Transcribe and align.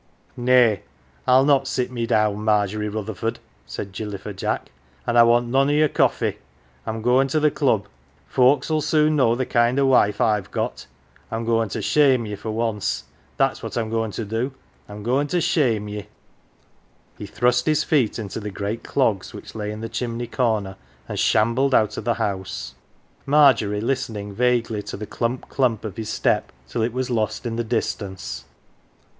"Nay, 0.35 0.81
I'll 1.27 1.45
not 1.45 1.67
sit 1.67 1.91
me 1.91 2.07
down, 2.07 2.43
Margery 2.43 2.89
Rutherford,"" 2.89 3.37
said 3.67 3.91
Gilly 3.91 4.17
Per 4.17 4.33
Jack, 4.33 4.71
"an' 5.05 5.15
I 5.15 5.21
want 5.21 5.49
none 5.49 5.69
o' 5.69 5.73
yer 5.73 5.87
coffee. 5.87 6.39
I'm 6.87 7.03
goin' 7.03 7.27
to 7.27 7.39
the 7.39 7.51
Club. 7.51 7.87
Folks 8.27 8.71
'ull 8.71 8.81
soon 8.81 9.15
know 9.17 9.35
the 9.35 9.45
kind 9.45 9.77
o' 9.79 9.85
wife 9.85 10.19
I've 10.19 10.49
got. 10.49 10.87
Tm 11.31 11.45
goin' 11.45 11.69
to 11.69 11.83
shame 11.83 12.25
ye 12.25 12.35
for 12.35 12.49
once 12.49 13.03
that's 13.37 13.61
what 13.61 13.77
I'm 13.77 13.91
goin' 13.91 14.09
to 14.13 14.25
do 14.25 14.53
I'm 14.89 15.03
goin' 15.03 15.27
to 15.27 15.39
shame 15.39 15.87
J 15.87 15.93
e" 15.99 16.07
He 17.19 17.25
thrust 17.27 17.67
his 17.67 17.83
feet 17.83 18.17
into 18.17 18.39
the 18.39 18.49
great 18.49 18.83
clogs 18.83 19.35
which 19.35 19.53
lay 19.53 19.69
in 19.71 19.81
the 19.81 19.87
chimney 19.87 20.25
corner 20.25 20.77
and 21.07 21.19
shambled 21.19 21.75
out 21.75 21.95
of 21.97 22.05
the 22.05 22.15
house, 22.15 22.73
Margery 23.27 23.81
listening 23.81 24.33
vaguely 24.33 24.81
to 24.81 24.97
the 24.97 25.05
clump 25.05 25.47
clump 25.47 25.85
of 25.85 25.97
his 25.97 26.09
step 26.09 26.51
till 26.67 26.81
it 26.81 26.91
was 26.91 27.11
lost 27.11 27.45
in 27.45 27.55
the 27.55 27.63
distance. 27.63 28.45